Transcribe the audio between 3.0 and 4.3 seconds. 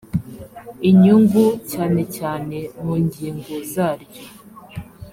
ngingo zaryo